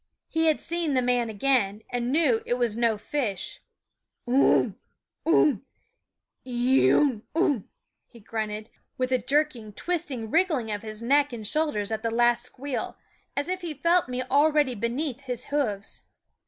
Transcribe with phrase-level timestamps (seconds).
[0.29, 3.61] He had seen the man again, and knew it was no fish
[4.27, 4.71] Unh!
[5.27, 5.61] unh!
[6.43, 7.61] eeeeeunh unh!
[8.07, 12.43] he grunted, with a twisting, jerky wriggle of his neck and shoulders at the last
[12.45, 12.97] squeal,
[13.37, 16.05] as if he felt me already beneath his hoofs.